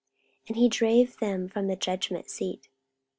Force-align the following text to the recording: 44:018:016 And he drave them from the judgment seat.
44:018:016 0.47 0.47
And 0.47 0.57
he 0.57 0.67
drave 0.67 1.17
them 1.17 1.47
from 1.47 1.67
the 1.67 1.75
judgment 1.75 2.27
seat. 2.27 2.69